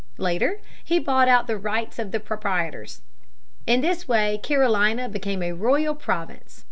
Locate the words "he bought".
0.83-1.27